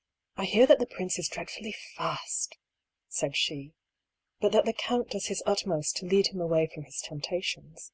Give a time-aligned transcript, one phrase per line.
[0.36, 2.16] "I hear that the prince is dreadfully /a«^,"
[3.08, 3.72] said she."
[4.40, 7.90] But that the count does his utmost to lead him away from his temptations."